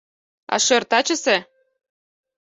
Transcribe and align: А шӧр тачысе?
А 0.53 0.55
шӧр 0.65 0.83
тачысе? 0.91 1.37